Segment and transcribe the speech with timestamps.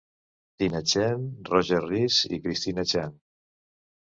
[0.61, 3.17] Tina Chen, Roger Rees i Christina Chang.